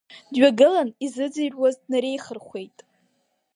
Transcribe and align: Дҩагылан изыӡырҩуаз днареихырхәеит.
Дҩагылан 0.33 0.89
изыӡырҩуаз 1.05 1.75
днареихырхәеит. 1.81 2.77